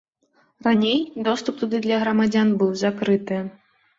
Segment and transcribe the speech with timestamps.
[0.67, 3.37] Раней доступ туды для грамадзян быў закрыты.